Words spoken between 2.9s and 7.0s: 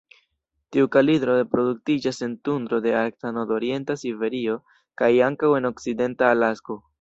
arkta nordorienta Siberio kaj ankaŭ en okcidenta Alasko.